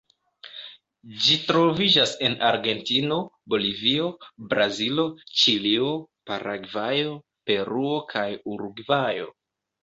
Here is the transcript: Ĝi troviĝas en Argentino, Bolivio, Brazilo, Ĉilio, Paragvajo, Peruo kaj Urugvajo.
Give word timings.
Ĝi 1.25 1.35
troviĝas 1.49 2.13
en 2.29 2.37
Argentino, 2.47 3.17
Bolivio, 3.55 4.07
Brazilo, 4.55 5.05
Ĉilio, 5.43 5.91
Paragvajo, 6.31 7.13
Peruo 7.51 7.95
kaj 8.15 8.27
Urugvajo. 8.57 9.31